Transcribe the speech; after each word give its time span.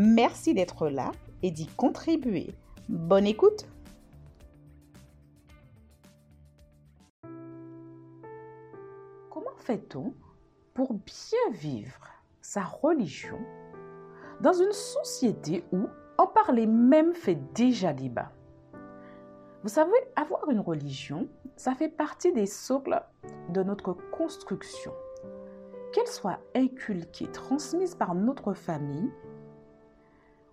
Merci 0.00 0.54
d'être 0.54 0.88
là 0.88 1.10
et 1.42 1.50
d'y 1.50 1.66
contribuer. 1.66 2.54
Bonne 2.88 3.26
écoute 3.26 3.66
Comment 9.28 9.56
fait-on 9.56 10.14
pour 10.72 10.94
bien 10.94 11.50
vivre 11.50 12.06
sa 12.40 12.62
religion 12.62 13.40
dans 14.40 14.52
une 14.52 14.70
société 14.70 15.64
où 15.72 15.88
en 16.16 16.28
parler 16.28 16.68
même 16.68 17.12
fait 17.12 17.40
déjà 17.52 17.92
débat? 17.92 18.30
Vous 19.64 19.68
savez, 19.68 19.98
avoir 20.14 20.48
une 20.48 20.60
religion, 20.60 21.26
ça 21.56 21.74
fait 21.74 21.88
partie 21.88 22.32
des 22.32 22.46
socles 22.46 23.02
de 23.48 23.64
notre 23.64 23.94
construction. 24.12 24.92
Qu'elle 25.92 26.06
soit 26.06 26.38
inculquée, 26.54 27.26
transmise 27.32 27.96
par 27.96 28.14
notre 28.14 28.52
famille, 28.52 29.10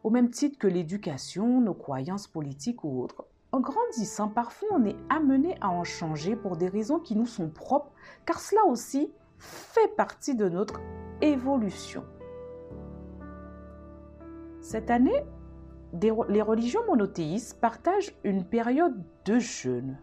au 0.06 0.12
même 0.12 0.30
titre 0.30 0.60
que 0.60 0.68
l'éducation, 0.68 1.62
nos 1.62 1.74
croyances 1.74 2.28
politiques 2.28 2.84
ou 2.84 3.02
autres. 3.02 3.26
En 3.52 3.60
grandissant, 3.60 4.30
parfois 4.30 4.70
on 4.74 4.86
est 4.86 4.96
amené 5.10 5.58
à 5.62 5.72
en 5.72 5.84
changer 5.84 6.36
pour 6.36 6.58
des 6.58 6.68
raisons 6.68 7.00
qui 7.00 7.16
nous 7.16 7.26
sont 7.26 7.50
propres, 7.50 7.92
car 8.24 8.40
cela 8.40 8.66
aussi 8.66 9.12
fait 9.40 9.96
partie 9.96 10.36
de 10.36 10.48
notre 10.48 10.80
évolution. 11.22 12.04
Cette 14.62 14.92
année, 14.92 15.26
les 16.00 16.42
religions 16.44 16.86
monothéistes 16.88 17.60
partagent 17.60 18.16
une 18.24 18.46
période 18.46 19.02
de 19.26 19.40
jeûne, 19.40 19.98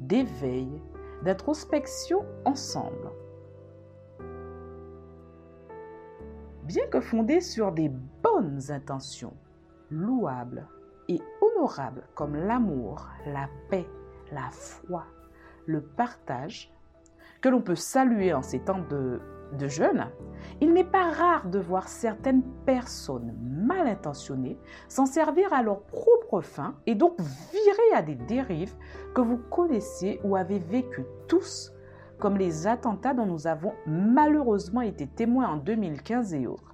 d'éveil, 0.00 0.68
d'introspection 1.22 2.24
ensemble. 2.44 3.12
Bien 6.64 6.88
que 6.88 7.00
fondées 7.00 7.40
sur 7.40 7.70
des 7.70 7.92
bonnes 8.20 8.60
intentions, 8.70 9.34
louables 9.90 10.66
et 11.08 11.20
honorables 11.40 12.04
comme 12.14 12.36
l'amour, 12.36 13.08
la 13.26 13.48
paix, 13.70 13.86
la 14.32 14.50
foi, 14.50 15.04
le 15.66 15.80
partage, 15.80 16.72
que 17.40 17.48
l'on 17.48 17.60
peut 17.60 17.74
saluer 17.74 18.32
en 18.32 18.42
ces 18.42 18.60
temps 18.60 18.82
de, 18.88 19.20
de 19.58 19.68
jeûne, 19.68 20.06
il 20.60 20.72
n'est 20.72 20.84
pas 20.84 21.10
rare 21.10 21.48
de 21.48 21.58
voir 21.58 21.88
certaines 21.88 22.42
personnes 22.64 23.34
mal 23.40 23.86
intentionnées 23.86 24.58
s'en 24.88 25.06
servir 25.06 25.52
à 25.52 25.62
leur 25.62 25.82
propre 25.82 26.40
fin 26.40 26.74
et 26.86 26.94
donc 26.94 27.20
virer 27.20 27.94
à 27.94 28.02
des 28.02 28.14
dérives 28.14 28.74
que 29.14 29.20
vous 29.20 29.38
connaissez 29.38 30.20
ou 30.24 30.36
avez 30.36 30.58
vécues 30.58 31.06
tous, 31.28 31.72
comme 32.18 32.36
les 32.36 32.66
attentats 32.66 33.14
dont 33.14 33.26
nous 33.26 33.46
avons 33.46 33.72
malheureusement 33.86 34.80
été 34.80 35.06
témoins 35.06 35.48
en 35.48 35.56
2015 35.56 36.34
et 36.34 36.46
autres. 36.46 36.73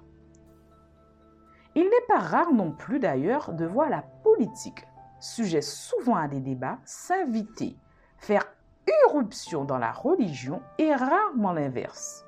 Il 1.75 1.83
n'est 1.83 2.07
pas 2.07 2.19
rare 2.19 2.51
non 2.51 2.71
plus 2.71 2.99
d'ailleurs 2.99 3.53
de 3.53 3.65
voir 3.65 3.89
la 3.89 4.01
politique, 4.23 4.85
sujet 5.19 5.61
souvent 5.61 6.15
à 6.15 6.27
des 6.27 6.39
débats, 6.39 6.79
s'inviter, 6.83 7.77
faire 8.17 8.45
irruption 9.07 9.63
dans 9.63 9.77
la 9.77 9.91
religion 9.91 10.61
et 10.77 10.93
rarement 10.93 11.53
l'inverse. 11.53 12.25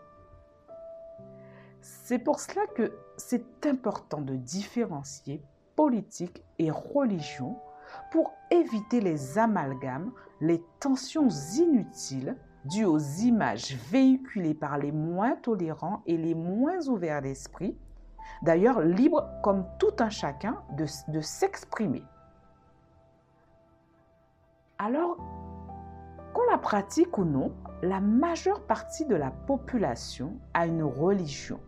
C'est 1.82 2.20
pour 2.20 2.40
cela 2.40 2.66
que 2.76 2.94
c'est 3.18 3.66
important 3.66 4.22
de 4.22 4.36
différencier 4.36 5.42
politique 5.76 6.44
et 6.60 6.72
religion 6.72 7.58
pour 8.12 8.34
éviter 8.52 9.02
les 9.02 9.38
amalgames, 9.38 10.12
les 10.40 10.64
tensions 10.80 11.30
inutiles 11.58 12.38
dues 12.66 12.86
aux 12.86 13.00
images 13.00 13.76
véhiculées 13.92 14.54
par 14.54 14.78
les 14.78 14.92
moins 14.92 15.36
tolérants 15.36 16.02
et 16.06 16.18
les 16.18 16.36
moins 16.36 16.88
ouverts 16.88 17.22
d'esprit 17.22 17.76
d'ailleurs 18.42 18.82
libre 18.82 19.30
comme 19.42 19.66
tout 19.80 19.94
un 20.00 20.10
chacun 20.10 20.58
de, 20.78 21.22
s'exprimer. 21.22 22.04
Alors, 24.78 25.18
qu'on 26.34 26.52
la 26.52 26.58
pratique 26.58 27.18
ou 27.18 27.26
non, 27.26 27.54
la 27.82 28.00
majeure 28.00 28.62
partie 28.66 29.06
de 29.06 29.16
la 29.16 29.32
population 29.32 30.34
a 30.54 30.66
une 30.66 30.84
religion. 30.84 31.60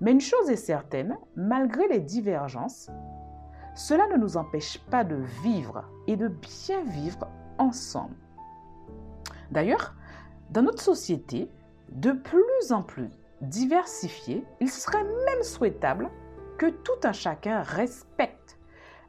Mais 0.00 0.12
une 0.12 0.20
chose 0.20 0.50
est 0.50 0.56
certaine, 0.56 1.16
malgré 1.36 1.86
les 1.88 2.00
divergences, 2.00 2.90
cela 3.74 4.06
ne 4.08 4.16
nous 4.16 4.36
empêche 4.36 4.78
pas 4.90 5.04
de 5.04 5.16
vivre 5.42 5.84
et 6.06 6.16
de 6.16 6.28
bien 6.28 6.82
vivre 6.84 7.28
ensemble. 7.58 8.16
D'ailleurs, 9.50 9.94
dans 10.50 10.62
notre 10.62 10.82
société, 10.82 11.50
de 11.90 12.12
plus 12.12 12.72
en 12.72 12.82
plus, 12.82 13.10
diversifié, 13.42 14.44
il 14.60 14.70
serait 14.70 15.04
même 15.04 15.42
souhaitable 15.42 16.10
que 16.58 16.66
tout 16.66 16.92
un 17.04 17.12
chacun 17.12 17.62
respecte 17.62 18.58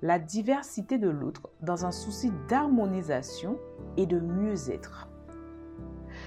la 0.02 0.20
diversité 0.20 0.98
de 0.98 1.10
l'autre 1.10 1.50
dans 1.62 1.86
un 1.86 1.92
souci 1.92 2.32
d'harmonisation 2.50 3.58
et 3.96 4.06
de 4.06 4.20
mieux-être. 4.20 5.08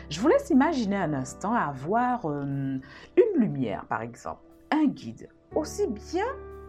Je 0.08 0.20
vous 0.20 0.28
laisse 0.28 0.50
imaginer 0.50 0.96
un 0.96 1.12
instant 1.12 1.52
avoir 1.52 2.26
euh, 2.26 2.42
une 2.42 3.40
lumière, 3.40 3.84
par 3.86 4.02
exemple, 4.02 4.40
un 4.70 4.86
guide, 4.86 5.28
aussi 5.54 5.86
bien 5.88 6.26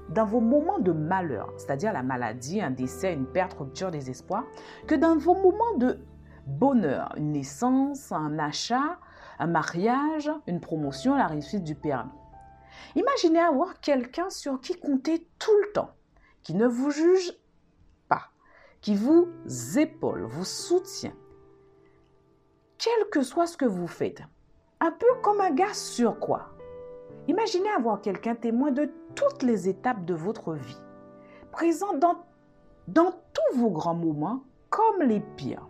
dans 0.09 0.25
vos 0.25 0.39
moments 0.39 0.79
de 0.79 0.91
malheur, 0.91 1.53
c'est-à-dire 1.57 1.93
la 1.93 2.03
maladie, 2.03 2.61
un 2.61 2.71
décès, 2.71 3.13
une 3.13 3.25
perte, 3.25 3.53
rupture, 3.53 3.91
désespoir, 3.91 4.43
que 4.87 4.95
dans 4.95 5.17
vos 5.17 5.35
moments 5.35 5.77
de 5.77 5.99
bonheur, 6.45 7.13
une 7.17 7.31
naissance, 7.33 8.11
un 8.11 8.39
achat, 8.39 8.97
un 9.39 9.47
mariage, 9.47 10.31
une 10.47 10.59
promotion, 10.59 11.15
la 11.15 11.27
réussite 11.27 11.63
du 11.63 11.75
permis. 11.75 12.11
Imaginez 12.95 13.39
avoir 13.39 13.79
quelqu'un 13.79 14.29
sur 14.29 14.59
qui 14.59 14.79
compter 14.79 15.27
tout 15.39 15.55
le 15.65 15.71
temps, 15.73 15.91
qui 16.43 16.53
ne 16.53 16.67
vous 16.67 16.91
juge 16.91 17.33
pas, 18.07 18.29
qui 18.81 18.95
vous 18.95 19.27
épaule, 19.77 20.23
vous 20.23 20.45
soutient, 20.45 21.13
quel 22.77 23.09
que 23.11 23.21
soit 23.21 23.47
ce 23.47 23.57
que 23.57 23.65
vous 23.65 23.87
faites. 23.87 24.21
Un 24.79 24.91
peu 24.91 25.07
comme 25.23 25.41
un 25.41 25.51
gars 25.51 25.73
sur 25.73 26.19
quoi. 26.19 26.49
Imaginez 27.27 27.69
avoir 27.69 28.01
quelqu'un 28.01 28.35
témoin 28.35 28.71
de 28.71 28.91
toutes 29.15 29.43
les 29.43 29.67
étapes 29.67 30.05
de 30.05 30.13
votre 30.13 30.53
vie, 30.53 30.81
présent 31.51 31.93
dans, 31.93 32.23
dans 32.87 33.11
tous 33.11 33.57
vos 33.57 33.72
grands 33.72 33.95
moments 33.95 34.43
comme 34.69 35.01
les 35.01 35.19
pires. 35.19 35.67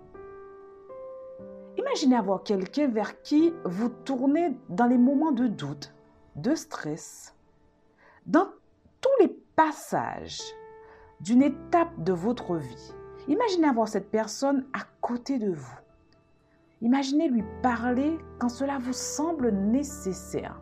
Imaginez 1.78 2.16
avoir 2.16 2.44
quelqu'un 2.44 2.88
vers 2.88 3.22
qui 3.22 3.54
vous 3.64 3.90
tournez 3.90 4.58
dans 4.70 4.88
les 4.88 4.98
moments 4.98 5.32
de 5.32 5.48
doute, 5.48 5.94
de 6.36 6.56
stress, 6.56 7.36
dans 8.26 8.50
tous 9.00 9.10
les 9.22 9.30
passages 9.56 10.42
d'une 11.20 11.44
étape 11.44 12.04
de 12.04 12.14
votre 12.14 12.56
vie. 12.56 12.94
Imaginez 13.28 13.68
avoir 13.68 13.88
cette 13.88 14.10
personne 14.10 14.66
à 14.74 14.80
côté 15.02 15.38
de 15.38 15.52
vous. 15.52 15.76
Imaginez 16.82 17.28
lui 17.30 17.44
parler 17.62 18.18
quand 18.40 18.50
cela 18.50 18.80
vous 18.80 18.94
semble 18.94 19.52
nécessaire. 19.52 20.60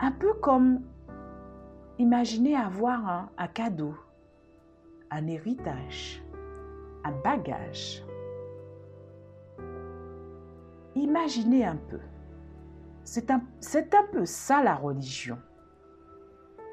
Un 0.00 0.12
peu 0.12 0.34
comme 0.34 0.82
imaginez 1.98 2.54
avoir 2.54 3.08
un, 3.08 3.30
un 3.38 3.48
cadeau, 3.48 3.94
un 5.10 5.26
héritage, 5.26 6.22
un 7.04 7.12
bagage 7.22 8.05
Imaginez 10.96 11.64
un 11.64 11.76
peu. 11.76 12.00
C'est 13.04 13.30
un, 13.30 13.40
un 13.40 14.06
peu 14.10 14.24
ça 14.24 14.62
la 14.62 14.74
religion. 14.74 15.38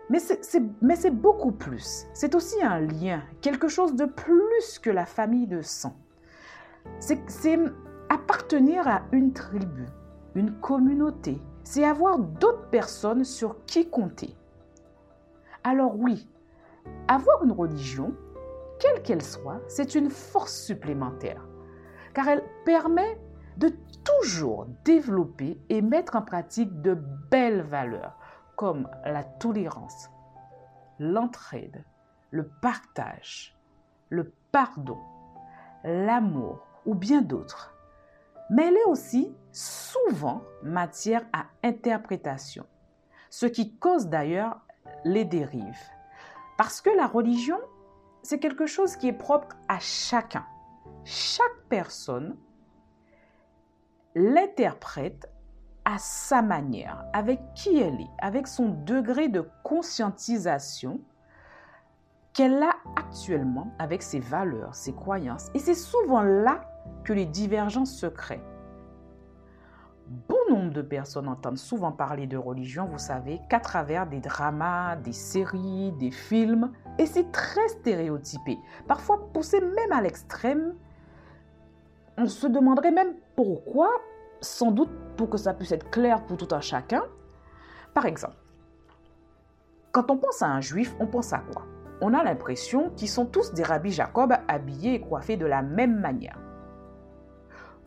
Mais 0.10 0.20
c'est 0.20 1.12
beaucoup 1.12 1.52
plus. 1.52 2.06
C'est 2.14 2.36
aussi 2.36 2.62
un 2.64 2.80
lien, 2.80 3.22
quelque 3.42 3.68
chose 3.68 3.96
de 3.96 4.06
plus 4.06 4.80
que 4.80 4.90
la 4.90 5.06
famille 5.06 5.48
de 5.48 5.62
sang. 5.62 5.96
C'est 7.00 7.20
appartenir 8.10 8.88
à 8.88 9.04
une 9.12 9.34
tribu, 9.34 9.86
une 10.36 10.60
communauté. 10.60 11.42
C'est 11.64 11.86
avoir 11.86 12.20
d'autres 12.20 12.70
personnes 12.70 13.24
sur 13.24 13.64
qui 13.66 13.90
compter. 13.90 14.36
Alors 15.64 15.98
oui, 15.98 16.28
avoir 17.08 17.44
une 17.44 17.52
religion, 17.52 18.14
quelle 18.80 19.02
qu'elle 19.02 19.22
soit, 19.22 19.62
c'est 19.68 19.96
une 19.96 20.10
force 20.10 20.54
supplémentaire, 20.54 21.48
car 22.14 22.28
elle 22.28 22.44
permet 22.66 23.18
de 23.58 23.74
toujours 24.04 24.68
développer 24.84 25.60
et 25.70 25.82
mettre 25.82 26.16
en 26.16 26.22
pratique 26.22 26.82
de 26.82 26.94
belles 27.30 27.62
valeurs 27.62 28.18
comme 28.56 28.90
la 29.06 29.24
tolérance, 29.24 30.10
l'entraide, 31.00 31.84
le 32.32 32.48
partage, 32.62 33.58
le 34.10 34.34
pardon, 34.52 35.00
l'amour 35.84 36.66
ou 36.86 36.96
bien 36.96 37.22
d'autres. 37.22 37.74
Mais 38.50 38.68
elle 38.68 38.78
est 38.78 38.86
aussi 38.86 39.34
souvent 39.52 40.42
matière 40.64 41.24
à 41.32 41.46
interprétation, 41.64 42.66
ce 43.30 43.46
qui 43.46 43.76
cause 43.78 44.08
d'ailleurs 44.08 44.60
les 45.06 45.26
dérives. 45.26 45.90
Parce 46.58 46.82
que 46.82 46.90
la 46.90 47.08
religion, 47.08 47.60
c'est 48.22 48.40
quelque 48.40 48.66
chose 48.66 48.96
qui 48.96 49.08
est 49.08 49.14
propre 49.14 49.56
à 49.68 49.80
chacun. 49.80 50.46
Chaque 51.04 51.64
personne 51.70 52.38
l'interprète 54.16 55.30
à 55.86 55.98
sa 55.98 56.42
manière, 56.42 57.06
avec 57.14 57.40
qui 57.56 57.78
elle 57.78 58.00
est, 58.00 58.12
avec 58.20 58.48
son 58.48 58.70
degré 58.70 59.28
de 59.28 59.48
conscientisation 59.64 61.02
qu'elle 62.34 62.64
a 62.64 62.76
actuellement 62.96 63.74
avec 63.80 64.02
ses 64.02 64.20
valeurs, 64.20 64.76
ses 64.76 64.94
croyances. 64.94 65.50
Et 65.54 65.60
c'est 65.60 65.76
souvent 65.76 66.22
là 66.22 66.62
que 67.04 67.14
les 67.14 67.26
divergences 67.26 67.94
se 67.96 68.08
créent. 68.08 68.44
Bon 70.08 70.38
nombre 70.50 70.72
de 70.72 70.82
personnes 70.82 71.28
entendent 71.28 71.58
souvent 71.58 71.92
parler 71.92 72.28
de 72.28 72.38
religion, 72.38 72.86
vous 72.86 72.98
savez, 72.98 73.40
qu'à 73.50 73.60
travers 73.60 74.08
des 74.08 74.20
dramas, 74.20 74.96
des 74.98 75.14
séries, 75.14 75.92
des 75.94 76.12
films, 76.12 76.72
et 77.00 77.06
c'est 77.06 77.32
très 77.32 77.68
stéréotypé, 77.70 78.58
parfois 78.88 79.32
poussé 79.34 79.62
même 79.62 79.92
à 79.92 80.02
l'extrême. 80.02 80.76
On 82.18 82.28
se 82.28 82.48
demanderait 82.48 82.92
même 82.92 83.16
pourquoi 83.36 83.90
sans 84.42 84.72
doute 84.72 84.92
pour 85.18 85.30
que 85.30 85.38
ça 85.38 85.54
puisse 85.54 85.72
être 85.72 85.90
clair 85.90 86.24
pour 86.26 86.38
tout 86.38 86.54
un 86.54 86.62
chacun. 86.62 87.04
Par 87.94 88.06
exemple, 88.06 88.36
quand 89.92 90.10
on 90.12 90.18
pense 90.18 90.42
à 90.42 90.48
un 90.48 90.62
juif, 90.62 90.96
on 91.00 91.08
pense 91.08 91.34
à 91.34 91.40
quoi? 91.40 91.64
On 92.02 92.14
a 92.14 92.24
l'impression 92.24 92.90
qu'ils 92.92 93.10
sont 93.10 93.26
tous 93.26 93.54
des 93.54 93.64
rabbis 93.64 93.92
Jacob 93.92 94.34
habillés 94.48 94.96
et 94.96 95.02
coiffés 95.02 95.38
de 95.38 95.46
la 95.46 95.62
même 95.62 96.00
manière. 96.00 96.40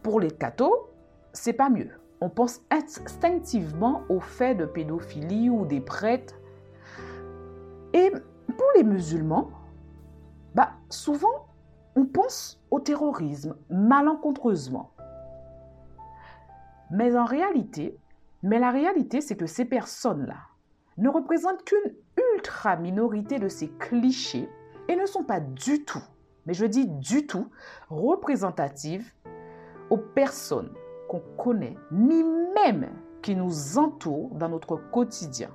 Pour 0.02 0.20
les 0.20 0.30
cathos, 0.30 0.88
c'est 1.32 1.52
pas 1.52 1.68
mieux. 1.68 1.90
On 2.20 2.30
pense 2.30 2.60
instinctivement 2.70 4.02
au 4.08 4.20
fait 4.20 4.54
de 4.54 4.64
pédophilie 4.64 5.50
ou 5.50 5.66
des 5.66 5.80
prêtres. 5.80 6.34
Et 7.92 8.10
pour 8.46 8.68
les 8.76 8.84
musulmans, 8.84 9.50
bah, 10.54 10.70
souvent, 10.88 11.45
on 11.96 12.04
pense 12.04 12.62
au 12.70 12.78
terrorisme 12.78 13.56
malencontreusement. 13.70 14.92
Mais 16.90 17.16
en 17.16 17.24
réalité, 17.24 17.98
la 18.42 18.70
réalité, 18.70 19.20
c'est 19.20 19.36
que 19.36 19.46
ces 19.46 19.64
personnes-là 19.64 20.36
ne 20.98 21.08
représentent 21.08 21.64
qu'une 21.64 21.94
ultra 22.34 22.76
minorité 22.76 23.38
de 23.38 23.48
ces 23.48 23.68
clichés 23.68 24.48
et 24.88 24.96
ne 24.96 25.06
sont 25.06 25.24
pas 25.24 25.40
du 25.40 25.84
tout, 25.84 26.02
mais 26.44 26.54
je 26.54 26.66
dis 26.66 26.86
du 26.86 27.26
tout, 27.26 27.48
représentatives 27.88 29.12
aux 29.90 29.98
personnes 29.98 30.72
qu'on 31.08 31.22
connaît, 31.36 31.76
ni 31.90 32.22
même 32.54 32.90
qui 33.22 33.34
nous 33.34 33.78
entourent 33.78 34.34
dans 34.34 34.48
notre 34.48 34.76
quotidien. 34.76 35.50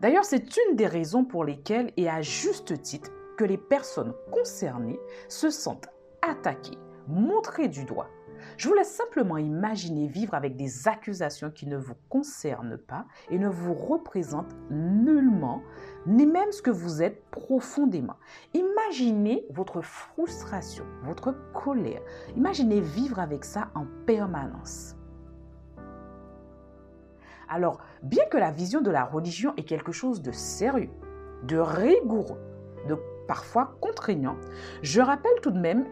D'ailleurs, 0.00 0.24
c'est 0.24 0.56
une 0.56 0.76
des 0.76 0.86
raisons 0.86 1.24
pour 1.24 1.44
lesquelles, 1.44 1.92
et 1.96 2.08
à 2.08 2.20
juste 2.22 2.82
titre, 2.82 3.10
que 3.38 3.44
les 3.44 3.56
personnes 3.56 4.12
concernées 4.30 5.00
se 5.28 5.48
sentent 5.48 5.88
attaquées, 6.20 6.76
montrées 7.06 7.68
du 7.68 7.84
doigt 7.84 8.10
je 8.56 8.68
vous 8.68 8.74
laisse 8.74 8.92
simplement 8.92 9.36
imaginer 9.36 10.06
vivre 10.06 10.34
avec 10.34 10.56
des 10.56 10.88
accusations 10.88 11.50
qui 11.50 11.66
ne 11.66 11.76
vous 11.76 11.94
concernent 12.08 12.78
pas 12.78 13.06
et 13.30 13.38
ne 13.38 13.48
vous 13.48 13.74
représentent 13.74 14.54
nullement, 14.70 15.62
ni 16.06 16.26
même 16.26 16.52
ce 16.52 16.62
que 16.62 16.70
vous 16.70 17.02
êtes 17.02 17.24
profondément. 17.30 18.16
Imaginez 18.54 19.46
votre 19.50 19.80
frustration, 19.80 20.84
votre 21.04 21.34
colère. 21.52 22.02
Imaginez 22.36 22.80
vivre 22.80 23.18
avec 23.18 23.44
ça 23.44 23.70
en 23.74 23.86
permanence. 24.06 24.94
Alors, 27.48 27.78
bien 28.02 28.24
que 28.30 28.36
la 28.36 28.50
vision 28.50 28.82
de 28.82 28.90
la 28.90 29.04
religion 29.04 29.54
est 29.56 29.64
quelque 29.64 29.92
chose 29.92 30.20
de 30.20 30.32
sérieux, 30.32 30.90
de 31.44 31.56
rigoureux, 31.56 32.40
de 32.88 32.98
parfois 33.28 33.76
contraignant, 33.80 34.36
je 34.82 35.00
rappelle 35.00 35.40
tout 35.42 35.52
de 35.52 35.60
même 35.60 35.86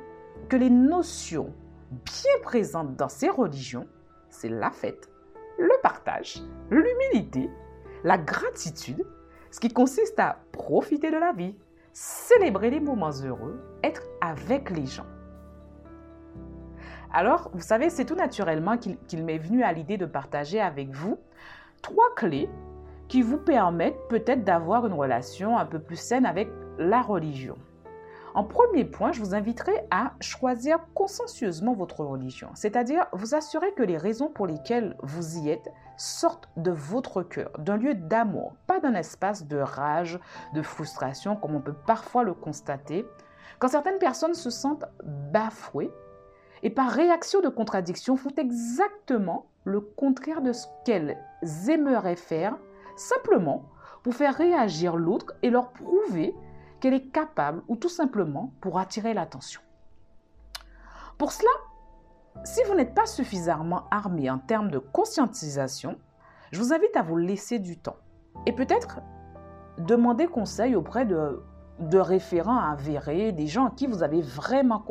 que 0.48 0.56
les 0.56 0.70
notions 0.70 1.52
bien 1.90 2.32
présente 2.42 2.96
dans 2.96 3.08
ces 3.08 3.28
religions, 3.28 3.86
c'est 4.28 4.48
la 4.48 4.70
fête, 4.70 5.08
le 5.58 5.80
partage, 5.82 6.42
l'humilité, 6.70 7.48
la 8.02 8.18
gratitude, 8.18 9.06
ce 9.50 9.60
qui 9.60 9.68
consiste 9.68 10.18
à 10.18 10.38
profiter 10.50 11.10
de 11.10 11.16
la 11.18 11.32
vie, 11.32 11.54
célébrer 11.92 12.70
les 12.70 12.80
moments 12.80 13.10
heureux, 13.22 13.60
être 13.84 14.02
avec 14.20 14.70
les 14.70 14.86
gens. 14.86 15.06
Alors, 17.12 17.50
vous 17.54 17.62
savez, 17.62 17.88
c'est 17.88 18.04
tout 18.04 18.16
naturellement 18.16 18.76
qu'il 18.76 19.24
m'est 19.24 19.38
venu 19.38 19.62
à 19.62 19.72
l'idée 19.72 19.96
de 19.96 20.06
partager 20.06 20.60
avec 20.60 20.90
vous 20.90 21.18
trois 21.80 22.14
clés 22.16 22.50
qui 23.08 23.22
vous 23.22 23.38
permettent 23.38 24.08
peut-être 24.08 24.44
d'avoir 24.44 24.86
une 24.86 24.92
relation 24.92 25.56
un 25.56 25.64
peu 25.64 25.78
plus 25.78 25.96
saine 25.96 26.26
avec 26.26 26.48
la 26.78 27.02
religion. 27.02 27.56
En 28.34 28.44
premier 28.44 28.84
point, 28.84 29.12
je 29.12 29.20
vous 29.20 29.34
inviterai 29.34 29.72
à 29.90 30.12
choisir 30.20 30.78
consciencieusement 30.92 31.72
votre 31.72 32.04
religion, 32.04 32.50
c'est-à-dire 32.54 33.06
vous 33.12 33.34
assurer 33.34 33.72
que 33.72 33.82
les 33.82 33.96
raisons 33.96 34.28
pour 34.28 34.46
lesquelles 34.46 34.94
vous 35.02 35.38
y 35.38 35.48
êtes 35.48 35.72
sortent 35.96 36.50
de 36.58 36.70
votre 36.70 37.22
cœur, 37.22 37.50
d'un 37.58 37.78
lieu 37.78 37.94
d'amour, 37.94 38.52
pas 38.66 38.78
d'un 38.78 38.94
espace 38.94 39.46
de 39.46 39.56
rage, 39.56 40.20
de 40.52 40.60
frustration, 40.60 41.34
comme 41.36 41.54
on 41.54 41.62
peut 41.62 41.74
parfois 41.86 42.24
le 42.24 42.34
constater, 42.34 43.06
quand 43.58 43.68
certaines 43.68 43.98
personnes 43.98 44.34
se 44.34 44.50
sentent 44.50 44.84
bafouées 45.02 45.90
et 46.62 46.68
par 46.68 46.90
réaction 46.90 47.40
de 47.40 47.48
contradiction 47.48 48.16
font 48.16 48.34
exactement 48.36 49.46
le 49.64 49.80
contraire 49.80 50.42
de 50.42 50.52
ce 50.52 50.66
qu'elles 50.84 51.16
aimeraient 51.68 52.16
faire, 52.16 52.58
simplement 52.96 53.64
pour 54.02 54.14
faire 54.14 54.34
réagir 54.34 54.96
l'autre 54.96 55.34
et 55.42 55.48
leur 55.48 55.70
prouver 55.70 56.34
qu'elle 56.80 56.94
est 56.94 57.08
capable 57.08 57.62
ou 57.68 57.76
tout 57.76 57.88
simplement 57.88 58.52
pour 58.60 58.78
attirer 58.78 59.14
l'attention. 59.14 59.60
Pour 61.18 61.32
cela, 61.32 61.50
si 62.44 62.62
vous 62.64 62.74
n'êtes 62.74 62.94
pas 62.94 63.06
suffisamment 63.06 63.84
armé 63.90 64.30
en 64.30 64.38
termes 64.38 64.70
de 64.70 64.78
conscientisation, 64.78 65.98
je 66.52 66.60
vous 66.60 66.72
invite 66.72 66.96
à 66.96 67.02
vous 67.02 67.16
laisser 67.16 67.58
du 67.58 67.78
temps 67.78 67.96
et 68.44 68.52
peut-être 68.52 69.00
demander 69.78 70.26
conseil 70.26 70.76
auprès 70.76 71.06
de, 71.06 71.42
référents 71.98 72.58
avérés, 72.58 73.32
des 73.32 73.46
gens 73.46 73.66
en 73.66 73.70
qui 73.70 73.86
vous 73.86 74.02
avez 74.02 74.20
vraiment 74.20 74.84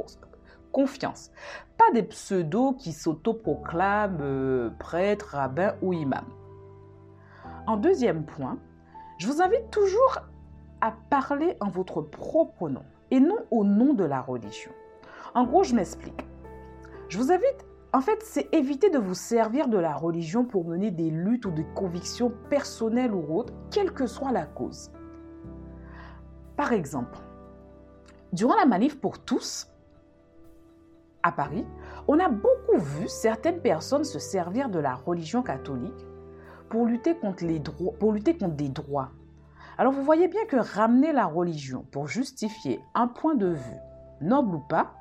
confiance. 0.72 1.32
Pas 1.78 1.92
des 1.94 2.04
pseudos 2.04 2.76
qui 2.78 2.92
s'autoproclament 2.92 4.22
euh, 4.22 4.70
prêtres, 4.80 5.30
rabbins 5.32 5.76
ou 5.82 5.94
imams. 5.94 6.26
En 7.68 7.78
deuxième 7.78 8.26
point, 8.26 8.58
je 9.18 9.28
vous 9.28 9.42
invite 9.42 9.72
toujours 9.72 10.20
à 10.86 10.94
parler 11.10 11.58
en 11.62 11.70
votre 11.70 12.04
propre 12.04 12.70
nom 12.70 12.84
et 13.10 13.20
non 13.20 13.40
au 13.50 13.64
nom 13.64 13.96
de 13.96 14.04
la 14.04 14.22
religion. 14.22 14.72
En 15.34 15.44
gros, 15.44 15.64
je 15.64 15.74
m'explique. 15.74 16.28
Je 17.10 17.18
vous 17.18 17.32
invite, 17.32 17.66
en 17.92 18.02
fait, 18.02 18.22
c'est 18.22 18.54
éviter 18.54 18.92
de 18.92 19.00
vous 19.00 19.16
servir 19.16 19.68
de 19.68 19.80
la 19.80 19.96
religion 19.96 20.46
pour 20.46 20.64
mener 20.64 20.92
des 20.92 21.10
luttes 21.10 21.48
ou 21.48 21.52
des 21.52 21.66
convictions 21.74 22.32
personnelles 22.52 23.16
ou 23.16 23.36
autres, 23.36 23.52
quelle 23.72 23.94
que 23.94 24.06
soit 24.06 24.32
la 24.32 24.46
cause. 24.46 24.92
Par 26.56 26.72
exemple, 26.72 27.18
durant 28.32 28.56
la 28.56 28.68
manif 28.68 29.02
pour 29.02 29.18
tous, 29.18 29.68
à 31.24 31.32
Paris, 31.32 31.66
on 32.08 32.20
a 32.20 32.30
beaucoup 32.30 32.78
vu 32.78 33.08
certaines 33.08 33.60
personnes 33.60 34.04
se 34.04 34.20
servir 34.20 34.70
de 34.70 34.78
la 34.78 34.94
religion 34.94 35.42
catholique 35.42 36.06
pour 36.70 36.86
lutter 36.86 37.16
contre, 37.16 37.44
les 37.44 37.60
pour 38.00 38.12
lutter 38.12 38.38
contre 38.38 38.54
des 38.54 38.70
droits 38.70 39.10
alors 39.78 39.92
vous 39.92 40.04
voyez 40.04 40.28
bien 40.28 40.46
que 40.46 40.56
ramener 40.56 41.12
la 41.12 41.26
religion 41.26 41.86
pour 41.92 42.08
justifier 42.08 42.82
un 42.94 43.08
point 43.08 43.36
de 43.36 43.48
vue, 43.48 43.80
noble 44.22 44.56
ou 44.56 44.60
pas, 44.60 44.94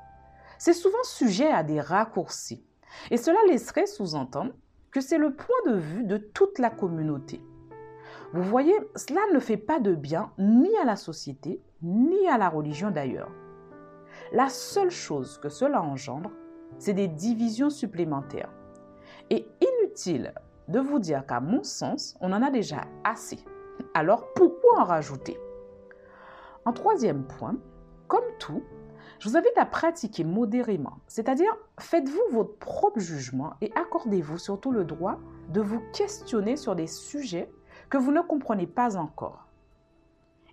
c'est 0.57 0.73
souvent 0.73 1.03
sujet 1.03 1.49
à 1.49 1.63
des 1.63 1.79
raccourcis. 1.79 2.65
Et 3.11 3.17
cela 3.17 3.37
laisserait 3.47 3.87
sous-entendre 3.87 4.53
que 4.91 5.01
c'est 5.01 5.17
le 5.17 5.33
point 5.33 5.55
de 5.67 5.75
vue 5.75 6.03
de 6.03 6.17
toute 6.17 6.59
la 6.59 6.69
communauté. 6.69 7.41
Vous 8.33 8.43
voyez, 8.43 8.75
cela 8.95 9.21
ne 9.33 9.39
fait 9.39 9.57
pas 9.57 9.79
de 9.79 9.93
bien 9.93 10.31
ni 10.37 10.75
à 10.77 10.85
la 10.85 10.95
société, 10.95 11.61
ni 11.81 12.27
à 12.27 12.37
la 12.37 12.49
religion 12.49 12.91
d'ailleurs. 12.91 13.31
La 14.31 14.49
seule 14.49 14.91
chose 14.91 15.37
que 15.37 15.49
cela 15.49 15.81
engendre, 15.81 16.31
c'est 16.77 16.93
des 16.93 17.07
divisions 17.07 17.69
supplémentaires. 17.69 18.51
Et 19.29 19.47
inutile 19.61 20.33
de 20.67 20.79
vous 20.79 20.99
dire 20.99 21.25
qu'à 21.25 21.39
mon 21.39 21.63
sens, 21.63 22.17
on 22.21 22.33
en 22.33 22.41
a 22.41 22.49
déjà 22.49 22.81
assez. 23.03 23.39
Alors 23.93 24.33
pourquoi 24.33 24.79
en 24.79 24.83
rajouter? 24.83 25.39
En 26.65 26.73
troisième 26.73 27.23
point, 27.23 27.55
comme 28.07 28.23
tout, 28.39 28.63
je 29.19 29.29
vous 29.29 29.37
invite 29.37 29.57
à 29.57 29.65
pratiquer 29.65 30.23
modérément, 30.23 30.97
c'est-à-dire 31.07 31.55
faites-vous 31.79 32.21
votre 32.31 32.57
propre 32.57 32.99
jugement 32.99 33.53
et 33.61 33.71
accordez-vous 33.75 34.37
surtout 34.37 34.71
le 34.71 34.83
droit 34.83 35.19
de 35.49 35.61
vous 35.61 35.81
questionner 35.93 36.57
sur 36.57 36.75
des 36.75 36.87
sujets 36.87 37.49
que 37.89 37.97
vous 37.97 38.11
ne 38.11 38.21
comprenez 38.21 38.67
pas 38.67 38.97
encore. 38.97 39.47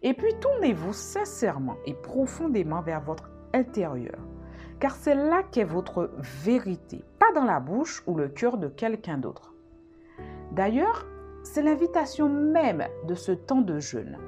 Et 0.02 0.14
puis 0.14 0.34
tournez-vous 0.40 0.92
sincèrement 0.92 1.76
et 1.86 1.94
profondément 1.94 2.82
vers 2.82 3.00
votre 3.00 3.30
intérieur, 3.54 4.18
car 4.80 4.94
c'est 4.96 5.14
là 5.14 5.42
qu'est 5.42 5.64
votre 5.64 6.10
vérité, 6.44 7.04
pas 7.18 7.32
dans 7.32 7.44
la 7.44 7.60
bouche 7.60 8.02
ou 8.06 8.16
le 8.16 8.28
cœur 8.28 8.58
de 8.58 8.68
quelqu'un 8.68 9.18
d'autre. 9.18 9.54
D'ailleurs, 10.52 11.06
c'est 11.42 11.62
l'invitation 11.62 12.28
même 12.28 12.86
de 13.06 13.14
ce 13.14 13.32
temps 13.32 13.60
de 13.60 13.78
jeûne. 13.78 14.18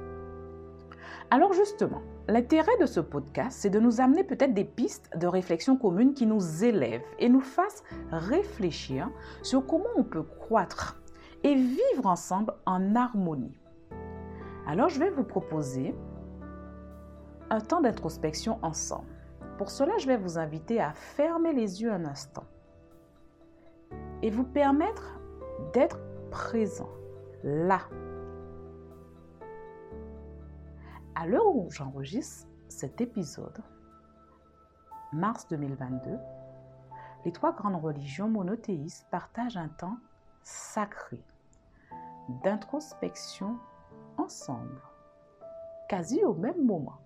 Alors 1.31 1.53
justement, 1.53 2.01
l'intérêt 2.27 2.77
de 2.79 2.85
ce 2.85 2.99
podcast, 2.99 3.57
c'est 3.59 3.69
de 3.69 3.79
nous 3.79 3.99
amener 3.99 4.23
peut-être 4.23 4.53
des 4.53 4.63
pistes 4.63 5.09
de 5.17 5.27
réflexion 5.27 5.75
commune 5.75 6.13
qui 6.13 6.25
nous 6.25 6.63
élèvent 6.63 7.05
et 7.19 7.29
nous 7.29 7.41
fassent 7.41 7.83
réfléchir 8.11 9.09
sur 9.41 9.65
comment 9.65 9.85
on 9.95 10.03
peut 10.03 10.23
croître 10.23 11.01
et 11.43 11.55
vivre 11.55 12.05
ensemble 12.05 12.53
en 12.65 12.95
harmonie. 12.95 13.57
Alors 14.67 14.89
je 14.89 14.99
vais 14.99 15.09
vous 15.09 15.23
proposer 15.23 15.95
un 17.49 17.59
temps 17.59 17.81
d'introspection 17.81 18.59
ensemble. 18.61 19.07
Pour 19.57 19.69
cela, 19.69 19.97
je 19.99 20.07
vais 20.07 20.17
vous 20.17 20.37
inviter 20.37 20.81
à 20.81 20.93
fermer 20.93 21.53
les 21.53 21.81
yeux 21.81 21.91
un 21.91 22.05
instant 22.05 22.43
et 24.21 24.29
vous 24.29 24.43
permettre 24.43 25.19
d'être 25.73 25.99
présent, 26.31 26.89
là, 27.45 27.79
À 31.17 31.25
l'heure 31.25 31.55
où 31.55 31.71
j'enregistre 31.71 32.45
cet 32.67 32.99
épisode, 32.99 33.63
mars 35.13 35.47
2022, 35.47 36.19
les 37.23 37.31
trois 37.31 37.53
grandes 37.53 37.81
religions 37.81 38.27
monothéistes 38.27 39.07
partagent 39.09 39.55
un 39.55 39.69
temps 39.69 39.97
sacré 40.43 41.23
d'introspection 42.43 43.57
ensemble, 44.17 44.81
quasi 45.87 46.21
au 46.25 46.33
même 46.33 46.65
moment. 46.65 46.99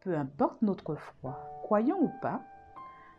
Peu 0.00 0.16
importe 0.18 0.60
notre 0.62 0.96
foi, 0.96 1.38
croyant 1.62 1.98
ou 2.00 2.10
pas, 2.20 2.42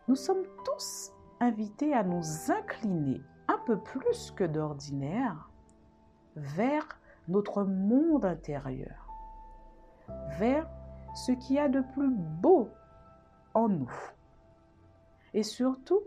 nous 0.06 0.16
sommes 0.16 0.44
tous 0.66 1.12
invités 1.40 1.94
à 1.94 2.04
nous 2.04 2.22
incliner 2.50 3.22
plus 3.70 4.32
que 4.32 4.44
d'ordinaire 4.44 5.48
vers 6.36 6.86
notre 7.28 7.62
monde 7.62 8.24
intérieur, 8.24 9.06
vers 10.38 10.68
ce 11.14 11.32
qu'il 11.32 11.56
y 11.56 11.58
a 11.58 11.68
de 11.68 11.80
plus 11.80 12.10
beau 12.10 12.68
en 13.54 13.68
nous. 13.68 13.92
Et 15.34 15.42
surtout, 15.42 16.00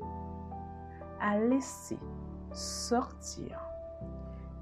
à 1.22 1.40
laisser 1.40 2.00
sortir, 2.52 3.60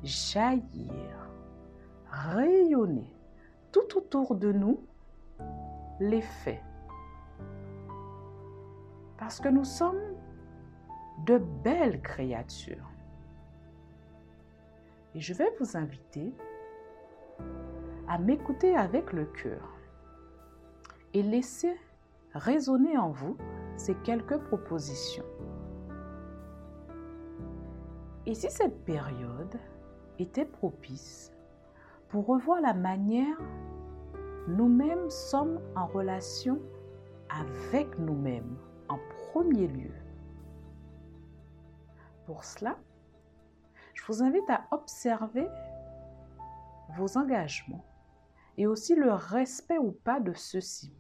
jaillir, 0.04 1.30
rayonner 2.10 3.14
tout 3.72 3.98
autour 3.98 4.36
de 4.36 4.52
nous 4.52 4.80
les 6.00 6.22
faits. 6.22 6.62
Parce 9.18 9.40
que 9.40 9.50
nous 9.50 9.66
sommes 9.66 10.02
de 11.26 11.38
belles 11.38 12.02
créatures. 12.02 12.90
Et 15.16 15.22
je 15.22 15.34
vais 15.34 15.52
vous 15.60 15.78
inviter 15.78 16.34
à 18.08 18.18
m'écouter 18.18 18.76
avec 18.76 19.14
le 19.14 19.26
cœur 19.26 19.78
et 21.14 21.22
laisser 21.22 21.76
résonner 22.34 22.98
en 22.98 23.12
vous 23.12 23.38
ces 23.78 23.96
quelques 23.96 24.38
propositions. 24.38 25.26
Et 28.26 28.34
si 28.34 28.50
cette 28.50 28.84
période 28.86 29.60
était 30.20 30.46
propice 30.46 31.32
pour 32.10 32.26
revoir 32.28 32.62
la 32.62 32.74
manière 32.74 33.38
nous-mêmes 34.48 35.10
sommes 35.10 35.60
en 35.76 35.86
relation 35.88 36.60
avec 37.30 37.98
nous-mêmes 37.98 38.58
en 38.90 38.98
premier 39.32 39.68
lieu. 39.68 40.03
Pour 42.34 42.46
cela, 42.46 42.80
je 43.94 44.04
vous 44.08 44.24
invite 44.24 44.50
à 44.50 44.66
observer 44.72 45.48
vos 46.98 47.16
engagements 47.16 47.86
et 48.58 48.66
aussi 48.66 48.96
le 48.96 49.14
respect 49.14 49.78
ou 49.78 49.92
pas 49.92 50.20
de 50.20 50.34
ceux-ci. 50.34 50.92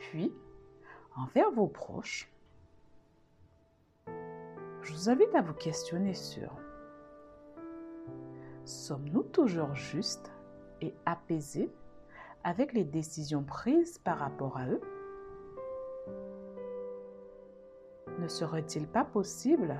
Puis, 0.00 0.32
envers 1.14 1.52
vos 1.52 1.68
proches, 1.68 2.28
je 4.08 4.92
vous 4.92 5.08
invite 5.08 5.32
à 5.36 5.42
vous 5.42 5.54
questionner 5.54 6.14
sur 6.14 6.56
Sommes-nous 8.64 9.22
toujours 9.22 9.76
justes 9.76 10.32
et 10.80 10.92
apaisés 11.06 11.72
avec 12.42 12.72
les 12.72 12.82
décisions 12.82 13.44
prises 13.44 13.98
par 13.98 14.18
rapport 14.18 14.58
à 14.58 14.66
eux? 14.66 14.80
Ne 18.18 18.28
serait-il 18.28 18.86
pas 18.86 19.04
possible 19.04 19.76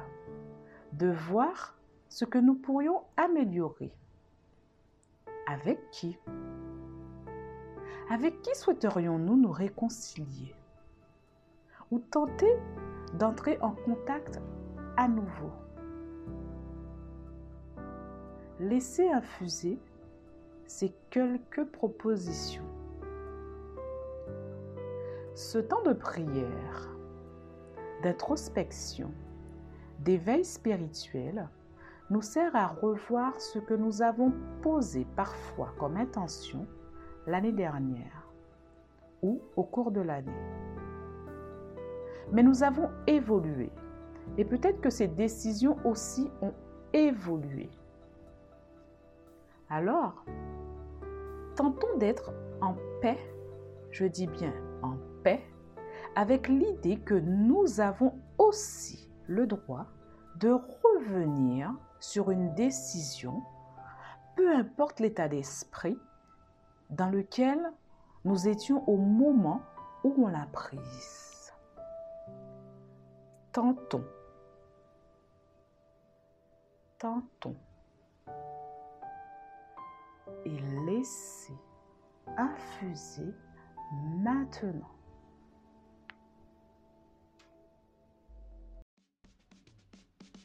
de 0.92 1.10
voir 1.10 1.76
ce 2.08 2.24
que 2.24 2.38
nous 2.38 2.54
pourrions 2.54 3.02
améliorer? 3.16 3.92
Avec 5.46 5.90
qui? 5.90 6.18
Avec 8.10 8.40
qui 8.42 8.54
souhaiterions-nous 8.54 9.36
nous 9.36 9.52
réconcilier? 9.52 10.54
Ou 11.90 11.98
tenter 11.98 12.56
d'entrer 13.14 13.58
en 13.60 13.72
contact 13.72 14.40
à 14.96 15.08
nouveau? 15.08 15.50
Laissez 18.60 19.08
infuser 19.08 19.78
ces 20.66 20.94
quelques 21.10 21.64
propositions. 21.64 22.64
Ce 25.34 25.58
temps 25.58 25.82
de 25.82 25.92
prière 25.92 26.93
d'introspection, 28.04 29.10
d'éveil 30.00 30.44
spirituel, 30.44 31.48
nous 32.10 32.20
sert 32.20 32.54
à 32.54 32.66
revoir 32.66 33.40
ce 33.40 33.58
que 33.58 33.72
nous 33.72 34.02
avons 34.02 34.30
posé 34.60 35.06
parfois 35.16 35.72
comme 35.78 35.96
intention 35.96 36.66
l'année 37.26 37.52
dernière 37.52 38.28
ou 39.22 39.40
au 39.56 39.62
cours 39.62 39.90
de 39.90 40.02
l'année. 40.02 40.30
Mais 42.30 42.42
nous 42.42 42.62
avons 42.62 42.90
évolué 43.06 43.70
et 44.36 44.44
peut-être 44.44 44.82
que 44.82 44.90
ces 44.90 45.08
décisions 45.08 45.78
aussi 45.86 46.30
ont 46.42 46.52
évolué. 46.92 47.70
Alors, 49.70 50.26
tentons 51.56 51.96
d'être 51.96 52.32
en 52.60 52.76
paix, 53.00 53.18
je 53.90 54.04
dis 54.04 54.26
bien 54.26 54.52
avec 56.16 56.48
l'idée 56.48 56.98
que 56.98 57.14
nous 57.14 57.80
avons 57.80 58.18
aussi 58.38 59.10
le 59.26 59.46
droit 59.46 59.86
de 60.36 60.50
revenir 60.50 61.72
sur 62.00 62.30
une 62.30 62.54
décision, 62.54 63.42
peu 64.36 64.54
importe 64.54 65.00
l'état 65.00 65.28
d'esprit 65.28 65.98
dans 66.90 67.08
lequel 67.08 67.72
nous 68.24 68.48
étions 68.48 68.88
au 68.88 68.96
moment 68.96 69.62
où 70.02 70.14
on 70.18 70.28
l'a 70.28 70.46
prise. 70.52 71.52
Tentons. 73.52 74.04
Tentons. 76.98 77.56
Et 80.44 80.58
laissez 80.86 81.54
infuser 82.36 83.34
maintenant 84.18 84.88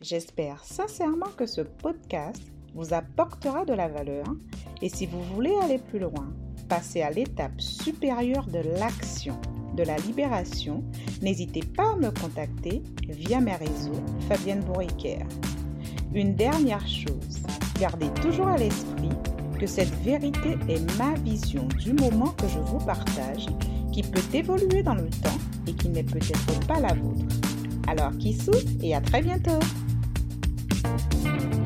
J'espère 0.01 0.63
sincèrement 0.63 1.27
que 1.35 1.45
ce 1.45 1.59
podcast 1.59 2.41
vous 2.73 2.93
apportera 2.93 3.65
de 3.65 3.73
la 3.73 3.89
valeur 3.89 4.23
et 4.81 4.87
si 4.87 5.05
vous 5.05 5.21
voulez 5.35 5.53
aller 5.61 5.77
plus 5.77 5.99
loin, 5.99 6.33
passez 6.69 7.01
à 7.01 7.09
l'étape 7.11 7.59
supérieure 7.59 8.47
de 8.47 8.59
l'action, 8.79 9.37
de 9.75 9.83
la 9.83 9.97
libération, 9.97 10.85
n'hésitez 11.21 11.63
pas 11.75 11.91
à 11.91 11.95
me 11.97 12.11
contacter 12.11 12.81
via 13.09 13.41
mes 13.41 13.57
réseaux 13.57 14.01
Fabienne 14.29 14.61
Bourriquer. 14.61 15.19
Une 16.13 16.33
dernière 16.33 16.87
chose, 16.87 17.43
gardez 17.77 18.09
toujours 18.21 18.47
à 18.47 18.57
l'esprit 18.57 19.09
que 19.59 19.67
cette 19.67 19.93
vérité 20.05 20.57
est 20.69 20.97
ma 20.97 21.13
vision 21.15 21.67
du 21.77 21.91
moment 21.91 22.29
que 22.37 22.47
je 22.47 22.59
vous 22.59 22.79
partage, 22.85 23.47
qui 23.91 24.03
peut 24.03 24.21
évoluer 24.33 24.81
dans 24.81 24.95
le 24.95 25.09
temps 25.09 25.39
et 25.67 25.73
qui 25.73 25.89
n'est 25.89 26.03
peut-être 26.03 26.67
pas 26.67 26.79
la 26.79 26.93
vôtre. 26.93 27.25
Alors, 27.89 28.15
qui 28.17 28.37
et 28.81 28.95
à 28.95 29.01
très 29.01 29.21
bientôt 29.21 29.59
Bye. 31.07 31.58